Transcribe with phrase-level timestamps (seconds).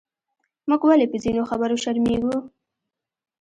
[0.69, 2.35] موږ ولې پۀ ځینو خبرو شرمېږو؟